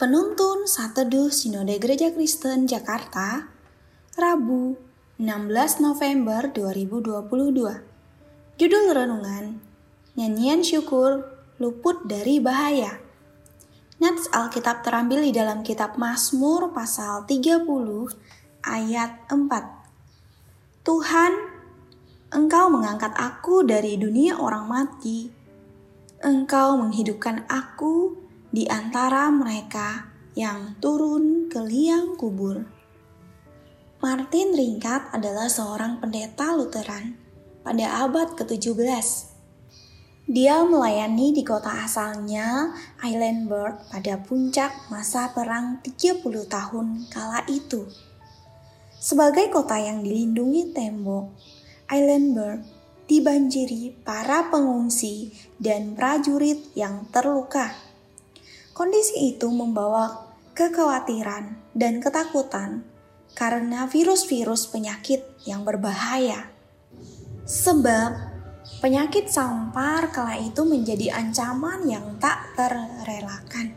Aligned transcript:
Penuntun 0.00 0.64
Saat 0.64 0.96
Teduh 0.96 1.28
Sinode 1.28 1.76
Gereja 1.76 2.08
Kristen 2.08 2.64
Jakarta, 2.64 3.52
Rabu, 4.16 4.80
16 5.20 5.84
November 5.84 6.48
2022. 6.48 7.20
Judul 8.56 8.84
renungan: 8.96 9.60
Nyanyian 10.16 10.64
syukur 10.64 11.28
luput 11.60 12.08
dari 12.08 12.40
bahaya. 12.40 12.96
Nats 14.00 14.24
Alkitab 14.32 14.80
terambil 14.80 15.20
di 15.20 15.36
dalam 15.36 15.60
kitab 15.60 16.00
Mazmur 16.00 16.72
pasal 16.72 17.28
30 17.28 17.68
ayat 18.64 19.28
4. 19.28 19.36
Tuhan, 20.80 21.32
Engkau 22.32 22.72
mengangkat 22.72 23.12
aku 23.20 23.68
dari 23.68 24.00
dunia 24.00 24.40
orang 24.40 24.64
mati. 24.64 25.28
Engkau 26.24 26.80
menghidupkan 26.80 27.44
aku 27.52 28.29
di 28.50 28.66
antara 28.66 29.30
mereka 29.30 30.10
yang 30.34 30.74
turun 30.82 31.46
ke 31.46 31.62
liang 31.62 32.18
kubur. 32.18 32.66
Martin 34.02 34.58
Ringkat 34.58 35.14
adalah 35.14 35.46
seorang 35.46 36.02
pendeta 36.02 36.50
Lutheran 36.58 37.14
pada 37.62 38.02
abad 38.02 38.34
ke-17. 38.34 39.30
Dia 40.30 40.62
melayani 40.62 41.34
di 41.34 41.42
kota 41.42 41.86
asalnya, 41.86 42.74
Islandburg, 43.02 43.86
pada 43.90 44.18
puncak 44.18 44.90
masa 44.90 45.30
perang 45.30 45.82
30 45.82 46.22
tahun 46.46 46.86
kala 47.10 47.46
itu. 47.50 47.86
Sebagai 48.98 49.50
kota 49.50 49.78
yang 49.78 50.02
dilindungi 50.02 50.70
tembok, 50.74 51.34
Islandburg 51.90 52.62
dibanjiri 53.10 53.90
para 54.06 54.46
pengungsi 54.54 55.34
dan 55.58 55.98
prajurit 55.98 56.70
yang 56.78 57.10
terluka 57.10 57.89
Kondisi 58.80 59.36
itu 59.36 59.44
membawa 59.52 60.32
kekhawatiran 60.56 61.76
dan 61.76 62.00
ketakutan 62.00 62.80
karena 63.36 63.84
virus-virus 63.84 64.72
penyakit 64.72 65.20
yang 65.44 65.68
berbahaya. 65.68 66.48
Sebab 67.44 68.10
penyakit 68.80 69.28
sampar 69.28 70.08
kala 70.08 70.40
itu 70.40 70.64
menjadi 70.64 71.12
ancaman 71.12 71.84
yang 71.92 72.16
tak 72.16 72.56
terrelakan. 72.56 73.76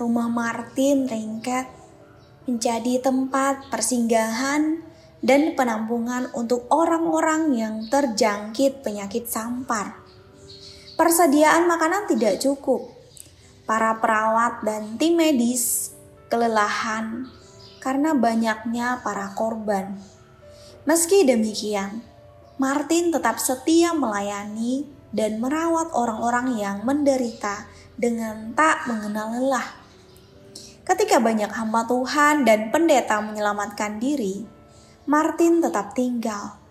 Rumah 0.00 0.28
Martin 0.32 1.04
Ringket 1.04 1.68
menjadi 2.48 3.04
tempat 3.04 3.68
persinggahan 3.68 4.80
dan 5.20 5.52
penampungan 5.52 6.32
untuk 6.32 6.64
orang-orang 6.72 7.52
yang 7.52 7.84
terjangkit 7.92 8.80
penyakit 8.80 9.28
sampar. 9.28 10.00
Persediaan 10.96 11.68
makanan 11.68 12.08
tidak 12.08 12.40
cukup, 12.40 12.95
para 13.66 13.98
perawat 13.98 14.62
dan 14.62 14.94
tim 14.96 15.18
medis 15.18 15.92
kelelahan 16.30 17.26
karena 17.82 18.14
banyaknya 18.14 19.02
para 19.02 19.34
korban. 19.34 19.98
Meski 20.86 21.26
demikian, 21.26 22.02
Martin 22.56 23.10
tetap 23.10 23.42
setia 23.42 23.90
melayani 23.92 24.86
dan 25.10 25.42
merawat 25.42 25.90
orang-orang 25.92 26.56
yang 26.58 26.86
menderita 26.86 27.66
dengan 27.98 28.54
tak 28.54 28.86
mengenal 28.86 29.34
lelah. 29.34 29.68
Ketika 30.86 31.18
banyak 31.18 31.50
hamba 31.50 31.82
Tuhan 31.90 32.46
dan 32.46 32.70
pendeta 32.70 33.18
menyelamatkan 33.18 33.98
diri, 33.98 34.46
Martin 35.10 35.58
tetap 35.58 35.94
tinggal 35.98 36.65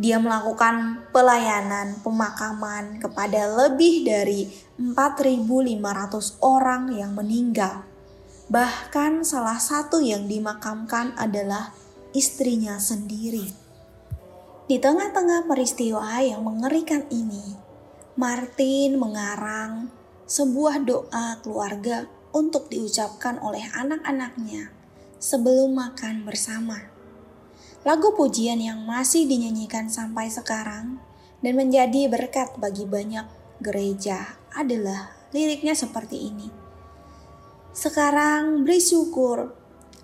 dia 0.00 0.16
melakukan 0.16 1.04
pelayanan 1.12 2.00
pemakaman 2.00 3.04
kepada 3.04 3.44
lebih 3.52 4.00
dari 4.08 4.48
4.500 4.80 6.40
orang 6.40 6.88
yang 6.96 7.12
meninggal. 7.12 7.84
Bahkan 8.48 9.28
salah 9.28 9.60
satu 9.60 10.00
yang 10.00 10.24
dimakamkan 10.24 11.12
adalah 11.20 11.76
istrinya 12.16 12.80
sendiri. 12.80 13.52
Di 14.64 14.80
tengah-tengah 14.80 15.44
peristiwa 15.44 16.16
yang 16.24 16.48
mengerikan 16.48 17.04
ini, 17.12 17.60
Martin 18.16 18.96
mengarang 18.96 19.92
sebuah 20.24 20.80
doa 20.80 21.36
keluarga 21.44 22.08
untuk 22.32 22.72
diucapkan 22.72 23.36
oleh 23.44 23.68
anak-anaknya 23.76 24.72
sebelum 25.20 25.76
makan 25.76 26.24
bersama. 26.24 26.99
Lagu 27.80 28.12
pujian 28.12 28.60
yang 28.60 28.84
masih 28.84 29.24
dinyanyikan 29.24 29.88
sampai 29.88 30.28
sekarang 30.28 31.00
dan 31.40 31.52
menjadi 31.56 32.12
berkat 32.12 32.52
bagi 32.60 32.84
banyak 32.84 33.24
gereja 33.64 34.36
adalah 34.52 35.16
liriknya 35.32 35.72
seperti 35.72 36.28
ini. 36.28 36.48
Sekarang 37.72 38.68
beri 38.68 38.84
syukur, 38.84 39.56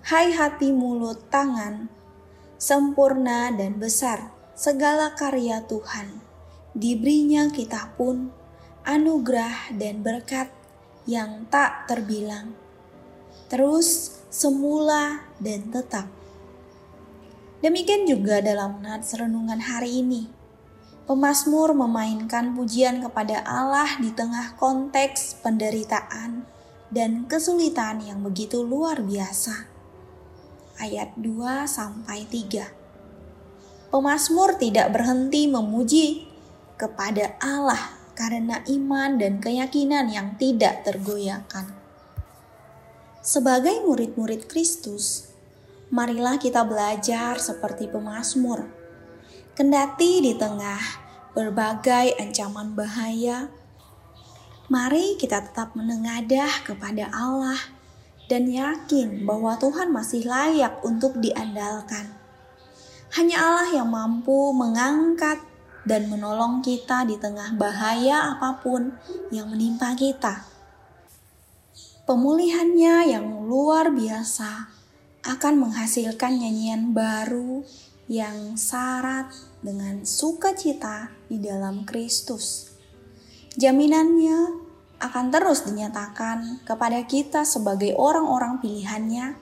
hai 0.09 0.33
hati 0.33 0.73
mulut 0.73 1.29
tangan, 1.29 1.85
sempurna 2.57 3.53
dan 3.53 3.77
besar 3.77 4.33
segala 4.57 5.13
karya 5.13 5.61
Tuhan. 5.69 6.17
Diberinya 6.73 7.45
kita 7.53 7.93
pun 7.93 8.33
anugerah 8.89 9.77
dan 9.77 10.01
berkat 10.01 10.49
yang 11.05 11.45
tak 11.53 11.85
terbilang. 11.85 12.57
Terus 13.53 14.17
semula 14.33 15.29
dan 15.37 15.69
tetap 15.69 16.16
Demikian 17.57 18.05
juga 18.05 18.37
dalam 18.37 18.85
nats 18.85 19.17
renungan 19.17 19.57
hari 19.57 20.05
ini. 20.05 20.29
Pemasmur 21.09 21.73
memainkan 21.73 22.53
pujian 22.53 23.01
kepada 23.01 23.41
Allah 23.41 23.97
di 23.97 24.13
tengah 24.13 24.53
konteks 24.61 25.41
penderitaan 25.41 26.45
dan 26.93 27.25
kesulitan 27.25 28.03
yang 28.05 28.21
begitu 28.21 28.61
luar 28.61 29.01
biasa. 29.01 29.65
Ayat 30.77 31.17
2 31.17 31.65
sampai 31.65 32.29
3. 32.29 33.89
Pemasmur 33.89 34.61
tidak 34.61 34.93
berhenti 34.93 35.49
memuji 35.49 36.29
kepada 36.77 37.41
Allah 37.41 37.97
karena 38.13 38.61
iman 38.69 39.17
dan 39.17 39.41
keyakinan 39.41 40.13
yang 40.13 40.37
tidak 40.37 40.85
tergoyahkan. 40.85 41.73
Sebagai 43.25 43.81
murid-murid 43.81 44.45
Kristus, 44.45 45.33
marilah 45.87 46.35
kita 46.35 46.67
belajar 46.67 47.39
seperti 47.39 47.87
pemazmur. 47.87 48.67
Kendati 49.55 50.21
di 50.21 50.33
tengah 50.35 50.79
berbagai 51.31 52.13
ancaman 52.19 52.75
bahaya, 52.75 53.47
mari 54.67 55.15
kita 55.15 55.47
tetap 55.47 55.73
menengadah 55.73 56.67
kepada 56.67 57.07
Allah 57.15 57.57
dan 58.27 58.51
yakin 58.51 59.23
bahwa 59.23 59.55
Tuhan 59.55 59.89
masih 59.95 60.27
layak 60.27 60.83
untuk 60.83 61.17
diandalkan. 61.17 62.11
Hanya 63.15 63.39
Allah 63.39 63.69
yang 63.71 63.87
mampu 63.87 64.51
mengangkat 64.51 65.39
dan 65.87 66.11
menolong 66.11 66.59
kita 66.59 67.07
di 67.07 67.15
tengah 67.15 67.55
bahaya 67.55 68.35
apa 68.35 68.59
pun 68.59 68.91
yang 69.31 69.47
menimpa 69.47 69.95
kita. 69.95 70.43
Pemulihannya 72.03 73.15
yang 73.15 73.47
luar 73.47 73.87
biasa 73.95 74.76
akan 75.27 75.67
menghasilkan 75.67 76.39
nyanyian 76.39 76.95
baru 76.95 77.67
yang 78.07 78.55
syarat 78.55 79.27
dengan 79.59 80.07
sukacita 80.07 81.11
di 81.27 81.43
dalam 81.43 81.83
Kristus. 81.83 82.71
Jaminannya 83.59 84.63
akan 85.03 85.25
terus 85.29 85.67
dinyatakan 85.67 86.63
kepada 86.63 87.03
kita 87.03 87.43
sebagai 87.43 87.93
orang-orang 87.99 88.63
pilihannya 88.63 89.35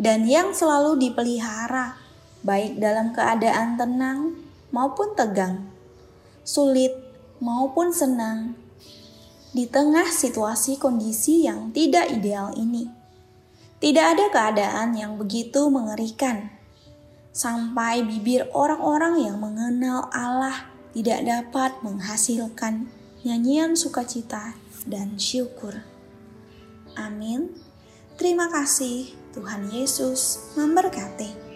dan 0.00 0.24
yang 0.24 0.56
selalu 0.56 0.96
dipelihara 0.96 2.00
baik 2.40 2.80
dalam 2.80 3.12
keadaan 3.12 3.76
tenang 3.76 4.40
maupun 4.72 5.12
tegang, 5.12 5.68
sulit 6.40 6.96
maupun 7.44 7.92
senang, 7.92 8.56
di 9.52 9.68
tengah 9.68 10.08
situasi 10.08 10.80
kondisi 10.80 11.44
yang 11.44 11.68
tidak 11.74 12.08
ideal 12.08 12.54
ini. 12.56 12.99
Tidak 13.80 14.04
ada 14.04 14.28
keadaan 14.28 14.92
yang 14.92 15.16
begitu 15.16 15.72
mengerikan 15.72 16.52
sampai 17.32 18.04
bibir 18.04 18.44
orang-orang 18.52 19.24
yang 19.24 19.40
mengenal 19.40 20.12
Allah 20.12 20.68
tidak 20.92 21.24
dapat 21.24 21.80
menghasilkan 21.80 22.92
nyanyian 23.24 23.72
sukacita 23.72 24.52
dan 24.84 25.16
syukur. 25.16 25.80
Amin. 26.92 27.56
Terima 28.20 28.52
kasih, 28.52 29.16
Tuhan 29.32 29.72
Yesus 29.72 30.52
memberkati. 30.60 31.49